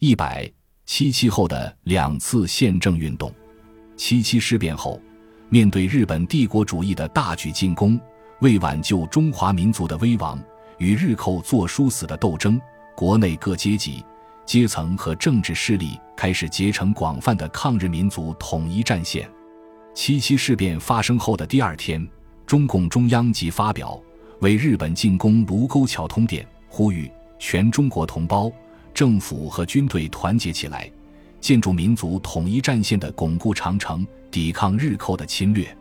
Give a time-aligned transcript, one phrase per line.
[0.00, 0.48] 一百
[0.86, 3.34] 七七后的两次宪政运动，
[3.96, 5.00] 七七事变后，
[5.48, 7.98] 面对日本帝国主义的大举进攻，
[8.40, 10.40] 为挽救中华民族的危亡，
[10.78, 12.60] 与日寇作殊死的斗争，
[12.94, 14.04] 国内各阶级、
[14.46, 19.28] 阶层和政治势力开始结成广泛的抗日民族统一战线。
[19.96, 22.08] 七七事变发生后的第二天，
[22.46, 24.00] 中共中央即发表
[24.42, 28.48] 为日本进攻卢沟桥通电，呼吁全中国同胞、
[28.98, 30.90] 政府和军队团结起来，
[31.40, 35.72] 建筑民族统一战线的巩固长城，抵抗日寇的侵略。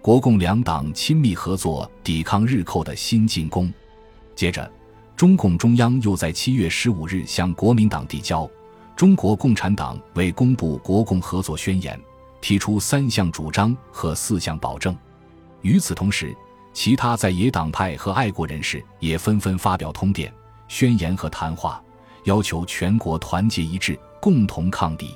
[0.00, 3.70] 国共两党亲密合作，抵抗日寇的新进攻。
[4.34, 4.72] 接着，
[5.14, 8.46] 中共中央又在七月十五日向国民党递交
[8.96, 11.94] 《中国共产党为公布国共合作宣言》。
[12.40, 14.96] 提出三项主张和四项保证。
[15.60, 16.34] 与此同时，
[16.72, 20.32] 其他在野党派和爱国人士也纷纷发表通电、
[20.66, 21.83] 宣言和谈话，
[22.24, 25.14] 要求全国团结一致，共同抗敌。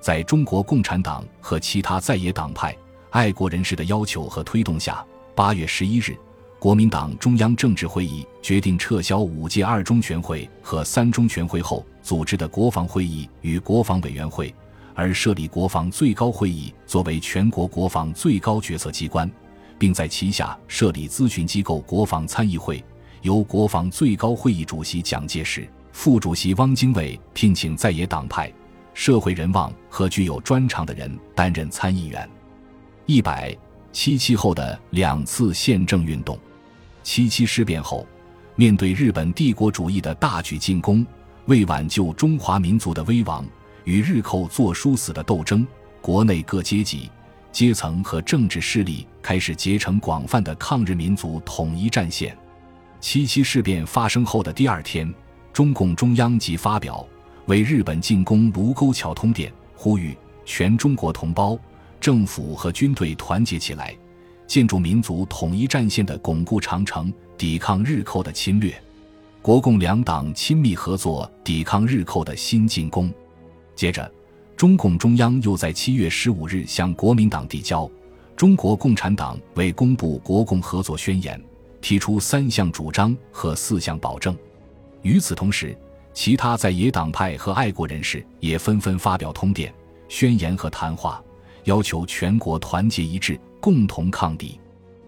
[0.00, 2.76] 在中国共产党和其他在野党派、
[3.10, 5.04] 爱国人士的要求和推动下，
[5.34, 6.16] 八月十一日，
[6.58, 14.54] 国民党中央政治会议决定撤销五届二中全会和三中全会后组织的国防会议与国防委员会。
[14.94, 19.30] 而设立国防最高会议作为全国国防最高决策机关，
[19.78, 22.82] 并在旗下设立咨询机构国防参议会，
[23.20, 28.52] 由国防最高会议主席蒋介石、副主席汪精卫聘请在野党派、
[28.92, 32.28] 社会人望和具有专长的人担任参议员。
[33.06, 33.56] 一百
[33.92, 36.38] 七七后的两次宪政运动，
[37.02, 38.06] 七七事变后，
[38.56, 41.04] 面对日本帝国主义的大举进攻，
[41.46, 43.42] 为挽救中华民族的危亡。
[43.84, 45.66] 与日寇作殊死的斗争，
[46.02, 47.10] 国内各阶级、
[47.50, 52.36] 阶层和政治势力开始结成广泛的抗日民族统一战线。
[53.00, 55.12] 七七事变发生后的第二天，
[55.56, 57.02] 中共中央即发表
[57.46, 61.58] 为日本进攻卢沟桥通电，呼吁全中国同胞、
[61.98, 63.96] 政府和军队团结起来，
[64.46, 68.78] 建筑民族统一战线的巩固长城，抵抗日寇的侵略。
[69.40, 73.10] 国共两党亲密合作，抵抗日寇的新进攻。
[73.74, 74.12] 接着，
[74.58, 77.84] 中共中央又在七月十五日向国民党递交
[78.36, 81.40] 《中国共产党为公布国共合作宣言》，
[81.80, 84.36] 提出三项主张和四项保证。
[85.06, 85.78] 与此同时，
[86.12, 89.72] 其他在野党派和爱国人士也纷纷发表通电、
[90.08, 91.22] 宣言和谈话，
[91.62, 94.58] 要求全国团结一致，共同抗敌。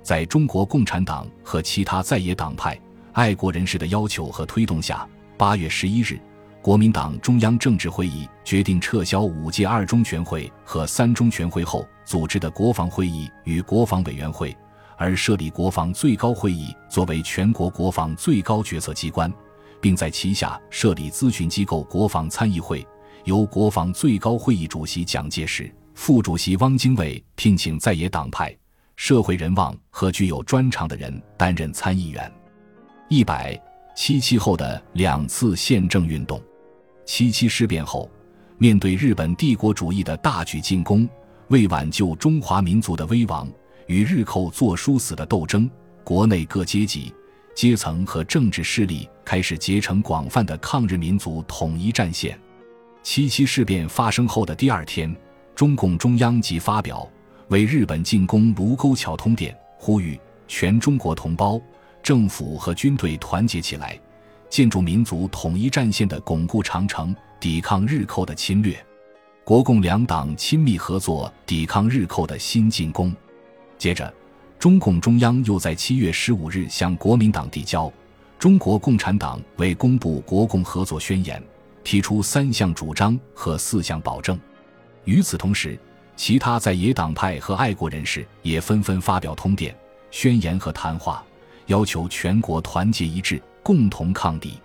[0.00, 2.80] 在中国共产党和其他在野党派、
[3.14, 5.04] 爱国人士的要求和推动下，
[5.36, 6.20] 八月十一日。
[6.62, 14.56] 国民党中央政治会议决定撤销五届二中全会和三中全会后组织的国防会议与国防委员会，
[14.96, 19.32] 而设立国防最高会议作为全国国防最高决策机关，
[19.80, 22.86] 并在旗下设立咨询机构国防参议会，
[23.24, 28.56] 由国防最高会议主席蒋介石、副主席汪精卫聘请在野党派、
[28.96, 32.30] 社会人望和具有专长的人担任参议员。
[33.08, 33.60] 一百
[33.96, 36.40] 七七后的两次宪政运动。
[37.04, 38.08] 七七事变后，
[38.56, 41.08] 面对日本帝国主义的大举进攻，
[41.48, 43.50] 为挽救中华民族的危亡，
[43.88, 45.68] 与日寇作殊死的斗争，
[46.04, 47.12] 国内各阶级、
[47.54, 52.38] 阶层和政治势力开始结成广泛的抗日民族统一战线。
[53.02, 55.14] 七七事变发生后的第二天，
[55.54, 57.08] 中共中央即发表
[57.48, 60.18] 为日本进攻卢沟桥通电，呼吁
[60.48, 61.60] 全中国同胞、
[62.02, 63.98] 政府和军队团结起来。
[64.48, 68.76] 建筑民族统一战线的巩固长城，抵抗日寇的侵略。
[69.44, 73.14] 国共两党亲密合作，抵抗日寇的新进攻。
[73.78, 74.12] 接着，
[74.60, 77.86] 中共中央又在七月十五日向国民党递交
[78.38, 81.40] 《中国共产党为公布国共合作宣言》，
[81.82, 84.38] 提出三项主张和四项保证。
[85.06, 85.80] 与此同时，
[86.14, 89.74] 其他在野党派和爱国人士也纷纷发表通电、
[90.10, 91.24] 宣言和谈话，
[91.64, 93.42] 要求全国团结一致。
[93.62, 94.58] 共同抗敌，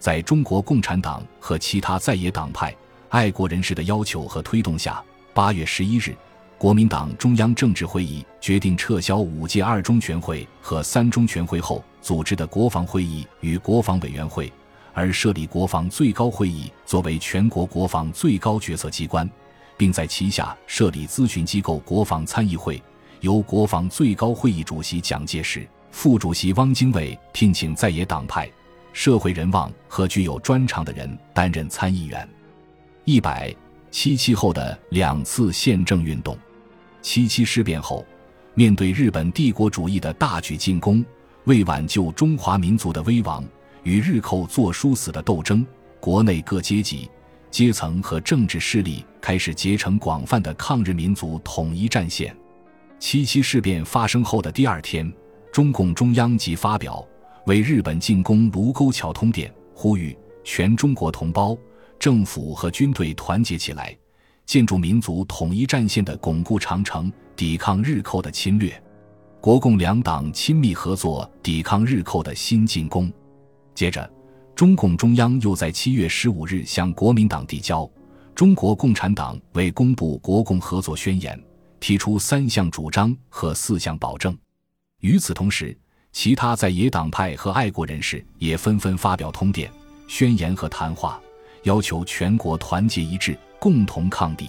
[0.00, 2.74] 在中国共产党和其他在野党派、
[3.08, 5.00] 爱国人士的要求和推动下，
[5.34, 6.16] 八月十一日，
[6.58, 14.52] 国民党中央政治会议决定撤销五届二中全会和三中全会后组织的国防会议与国防委员会，
[14.92, 19.28] 而设立国防最高会议作为全国国防最高决策机关，
[19.76, 22.82] 并在旗下设立咨询机构国防参议会，
[23.20, 25.64] 由国防最高会议主席蒋介石。
[25.92, 28.50] 副主席汪精卫聘请在野党派、
[28.92, 32.28] 社会人望和具有专长的人担任参议员。
[33.04, 33.54] 一百
[33.90, 36.36] 七七后的两次宪政运动，
[37.00, 38.04] 七七事变后，
[38.54, 41.04] 面对日本帝国主义的大举进攻，
[41.44, 43.44] 为挽救中华民族的危亡，
[43.82, 45.64] 与日寇作殊死的斗争，
[46.00, 47.08] 国内各阶级、
[47.50, 52.36] 阶层和政治势力开始结成广泛的抗日民族统一战线。
[52.98, 55.10] 七七事变发生后的第二天，
[55.52, 57.06] 中共中央即发表
[57.46, 61.56] 为日本进攻卢沟桥通电，呼吁全中国同胞、
[61.98, 63.96] 政府和军队团结起来，
[64.48, 68.82] 建筑民族统一战线的巩固长城，抵抗日寇的侵略。
[69.42, 73.12] 国共两党亲密合作，抵抗日寇的新进攻。
[73.74, 74.10] 接着，
[74.56, 77.82] 中共中央又在七月十五日向国民党递交
[78.34, 81.38] 《中国共产党为公布国共合作宣言》，
[81.78, 84.34] 提出三项主张和四项保证。
[85.00, 85.78] 与此同时，
[86.10, 89.70] 其他在野党派和爱国人士也纷纷发表通电、
[90.08, 91.20] 宣言和谈话，
[91.64, 94.48] 要求全国团结一致，共同抗敌。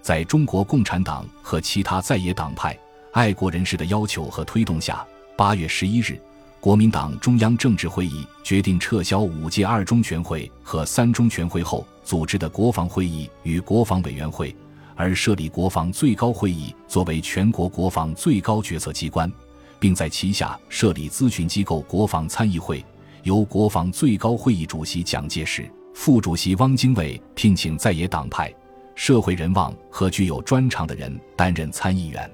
[0.00, 2.76] 在中国共产党和其他在野党派。
[3.12, 5.06] 爱国人士的要求和推动下，
[5.36, 6.18] 八月十一日，
[6.60, 14.56] 国民党中央政治会议决定撤销五届二中全会和三中全会后组织的国防会议与国防委员会，
[14.96, 19.30] 而设立国防最高会议作为全国国防最高决策机关，
[19.78, 22.82] 并在旗下设立咨询机构国防参议会，
[23.24, 28.52] 由国防最高会议主席蒋介石、副主席汪精卫聘请在野党派、
[28.94, 32.30] 社会人望和具有专长的人担任参议员。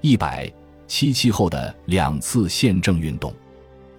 [0.00, 0.50] 一百
[0.86, 3.34] 七七后的两次宪政运动，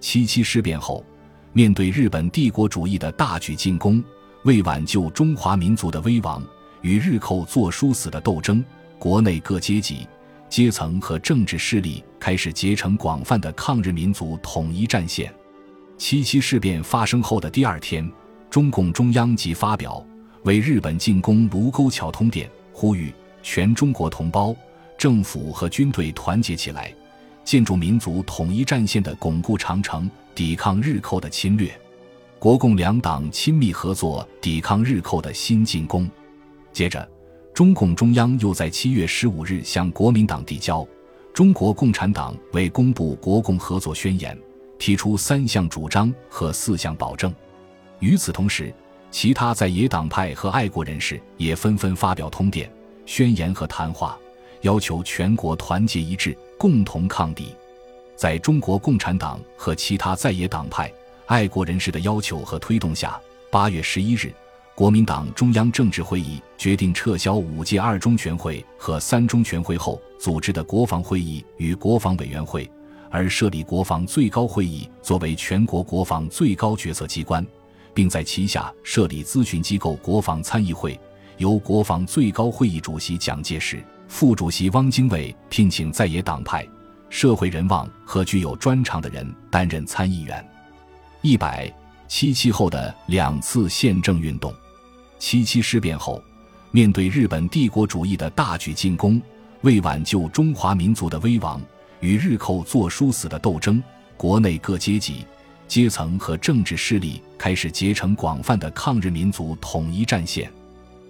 [0.00, 1.04] 七七事变后，
[1.52, 4.02] 面对日本帝国主义的大举进攻，
[4.44, 6.42] 为挽救中华民族的危亡，
[6.80, 8.64] 与日寇作殊死的斗争，
[8.98, 10.06] 国内各阶级、
[10.48, 15.32] 阶层和政治势力开始结成广泛的抗日民族统一战线。
[15.98, 18.10] 七七事变发生后的第二天，
[18.50, 20.04] 中共中央即发表
[20.44, 23.12] 为日本进攻卢沟桥通电，呼吁
[23.42, 24.54] 全中国同胞。
[24.96, 26.92] 政府和军队团结起来，
[27.44, 31.70] 建筑民族统一战线的巩固长城，抵抗日寇的侵略。
[32.38, 36.10] 国共两党亲密合作，抵抗日寇的新进攻。
[36.72, 37.08] 接着，
[37.54, 40.82] 中共中央又在七月十五日向国民党递交
[41.32, 44.36] 《中国共产党为公布国共合作宣言》，
[44.78, 47.32] 提出三项主张和四项保证。
[48.00, 48.72] 与此同时，
[49.10, 52.70] 其他在野党派和爱国人士也纷纷发表通电、
[53.06, 54.18] 宣言和谈话。
[54.62, 57.54] 要求全国团结一致，共同抗敌。
[58.16, 60.92] 在中国共产党和其他在野党派、
[61.26, 63.20] 爱国人士的要求和推动下，
[63.52, 64.34] 八月十一日，
[64.74, 72.68] 国民党中央政治会议决定撤销五届二中全会和三中全会后组织的国防会议与国防委员会，
[73.10, 77.46] 而设立国防最高会议作为全国国防最高决策机关，
[77.98, 80.96] 并在旗下设立咨询机构国防参议会，
[81.38, 83.82] 由国防最高会议主席蒋介石。
[84.06, 86.64] 副主席汪精卫聘请在野党派、
[87.10, 90.48] 社会人望和具有专长的人担任参议员。
[91.22, 91.68] 一百
[92.06, 94.54] 七七后的两次宪政运动，
[95.18, 96.22] 七七事变后，
[96.70, 99.20] 面对日本帝国主义的大举进攻，
[99.62, 101.60] 为挽救中华民族的危亡，
[101.98, 103.82] 与日寇作殊死的斗争，
[104.16, 105.26] 国内各阶级、
[105.68, 110.50] 阶层和政治势力开始结成广泛的抗日民族统一战线。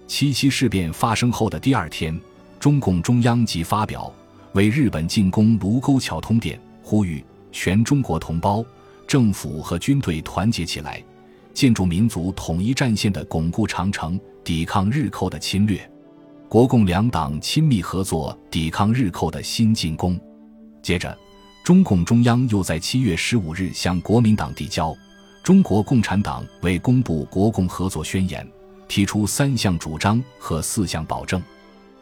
[0.05, 2.19] 七七事变发生后的第二天。
[2.59, 4.13] 中共中央即发表
[4.51, 7.23] 为日本进攻卢沟桥通电，呼吁
[7.53, 8.61] 全中国同胞、
[9.07, 11.01] 政府和军队团结起来，
[11.53, 15.89] 建筑民族统一战线的巩固长城，抵抗日寇的侵略。
[16.49, 20.19] 国共两党亲密合作，抵抗日寇的新进攻。
[20.81, 21.17] 接着，
[21.63, 24.91] 中共中央又在七月十五日向国民党递交
[25.43, 28.43] 《中国共产党为公布国共合作宣言》，
[28.87, 31.41] 提出三项主张和四项保证。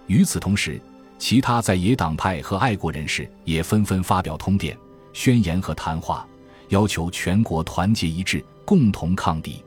[0.05, 0.79] 与此同时，
[1.19, 4.77] 其他在野党派和爱国人士也纷纷发表通电、
[5.11, 6.25] 宣言和谈话，
[6.69, 9.61] 要求全国团结一致，共同抗敌。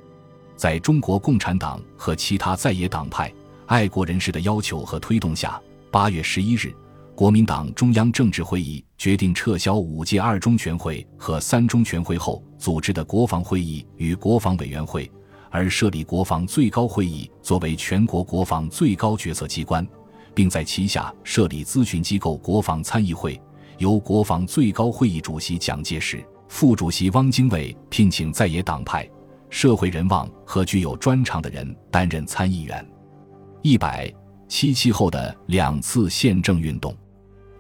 [0.57, 3.31] 在中国共产党和其他在野党派、
[3.67, 6.75] 爱国人士的要求和推动下，八月十一日，
[7.21, 15.13] 国民党中央政治会议决定撤销五届二中全会和三中全会后组织的国防会议与国防委员会，
[15.51, 19.87] 而设立国防最高会议作为全国国防最高决策机关。
[20.35, 23.39] 并在旗下设立咨询机构国防参议会，
[23.77, 29.07] 由国防最高会议主席蒋介石、副主席汪精卫聘请在野党派、
[29.51, 32.83] 社会人望和具有专长的人担任参议员。
[33.61, 34.11] 一百
[34.49, 36.97] 七七后的两次宪政运动，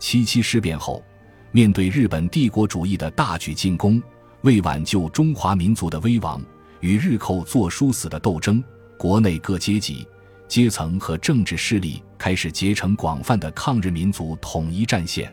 [0.01, 1.05] 七七事变后，
[1.53, 4.03] 面对日本帝国主义的大举进攻，
[4.41, 6.43] 为挽救中华民族的危亡，
[6.81, 8.65] 与日寇作殊死的斗争，
[8.99, 10.05] 国内各阶级。
[10.49, 15.33] 阶层和政治势力开始结成广泛的抗日民族统一战线。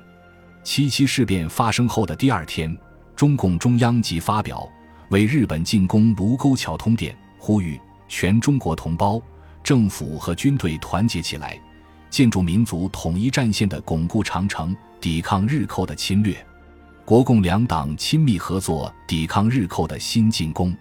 [0.64, 2.78] 七七事变发生后的第二天，
[3.16, 4.70] 中共中央即发表
[5.10, 9.20] 为日本进攻卢沟桥通电，呼吁全中国同胞、
[9.64, 11.60] 政府和军队团结起来，
[12.10, 16.36] 建筑民族统一战线的巩固长城，抵抗日寇的侵略。
[17.06, 20.76] 国共两党亲密合作，抵抗日寇的新进攻。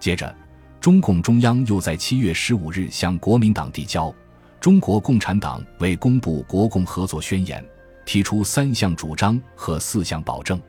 [0.00, 0.34] 接着，
[0.80, 4.08] 中共中央又在七月十五日向国民党递交
[4.60, 7.62] 《中国共产党为公布国共合作宣言》，
[8.06, 10.60] 提出三项主张和四项保证。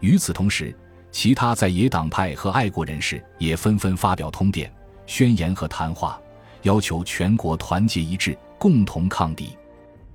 [0.00, 0.74] 与此同时，
[1.10, 4.72] 其他在野党派和爱国人士也纷纷发表通电、
[5.06, 6.20] 宣言和谈话，
[6.62, 9.50] 要求全国团结一致，共同抗敌。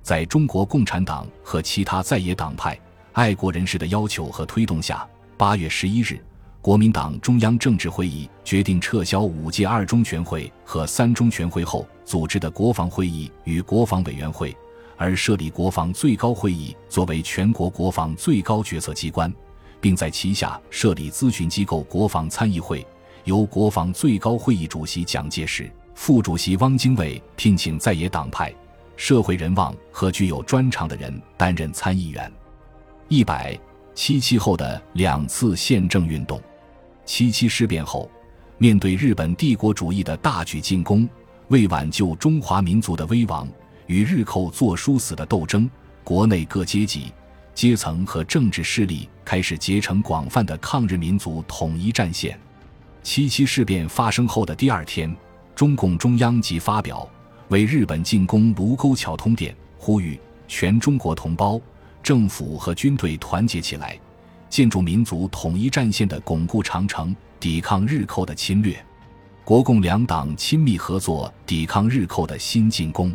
[0.02, 2.80] 在中国共产党和其他在野党派。
[3.12, 6.18] 爱国人士的要求和推动下，八月十一日，
[6.62, 14.56] 国民党中央政治会议决定撤销五届二中全会和三中全会后组织的国防会议与国防委员会，
[14.96, 19.30] 而设立国防最高会议作为全国国防最高决策机关，
[19.78, 22.86] 并在旗下设立咨询机构国防参议会，
[23.24, 28.54] 由国防最高会议主席蒋介石、副主席汪精卫聘请在野党派、
[28.96, 32.32] 社会人望和具有专长的人担任参议员。
[33.08, 33.58] 一百
[33.96, 36.40] 七七后的两次宪政运动，
[37.04, 38.08] 七七事变后，
[38.58, 41.06] 面对日本帝国主义的大举进攻，
[41.48, 43.46] 为挽救中华民族的危亡，
[43.86, 45.68] 与日寇作殊死的斗争，
[46.04, 47.12] 国内各阶级、
[47.54, 52.38] 阶层和政治势力开始结成广泛的抗日民族统一战线。
[53.02, 55.14] 七七事变发生后的第二天，
[55.58, 57.04] 中共中央即发表
[57.48, 61.60] 为日本进攻卢沟桥通电，呼吁全中国同胞。
[62.00, 63.98] 政府和军队团结起来，
[64.48, 68.80] 建筑民族统一战线的巩固长城，抵抗日寇的侵略。
[69.44, 73.12] 国共两党亲密合作，抵抗日寇的新进攻。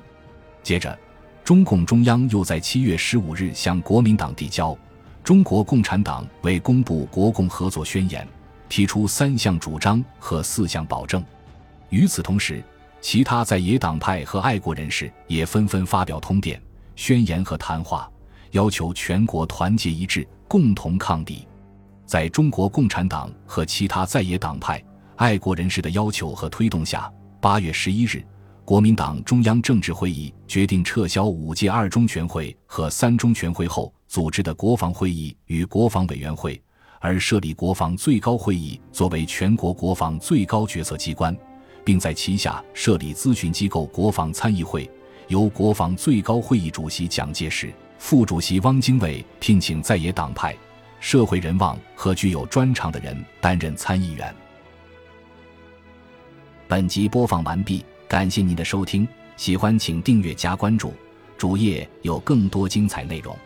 [0.61, 0.99] 接着，
[1.45, 4.71] 中共中央又在七月十五日向国民党递交
[5.23, 8.21] 《中国共产党为公布国共合作宣言》，
[8.67, 11.23] 提出三项主张和四项保证。
[11.93, 12.63] 与此同时，
[13.01, 16.59] 其他在野党派和爱国人士也纷纷发表通电、
[16.95, 18.09] 宣言和谈话。
[18.49, 21.47] 要求全国团结一致，共同抗敌。
[22.03, 24.83] 在中国共产党和其他在野党派、
[25.17, 28.25] 爱国人士的要求和推动下，八月十一日，
[28.65, 36.59] 国民党中央政治会议决定撤销五届二中全会和三中全会后组织的国防会议与国防委员会，
[36.99, 41.35] 而设立国防最高会议作为全国国防最高决策机关，
[41.83, 44.89] 并在旗下设立咨询机构国防参议会，
[45.27, 47.73] 由国防最高会议主席蒋介石。
[47.99, 50.53] 副主席汪精卫聘请在野党派、
[50.99, 54.35] 社会人望和具有专长的人担任参议员。
[56.67, 60.93] 本集播放完毕，感谢您的收听，喜欢请订阅加关注，
[61.37, 63.37] 主页有更多精彩内容。